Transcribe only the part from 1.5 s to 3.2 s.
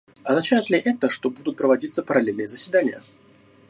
проводиться параллельные заседания?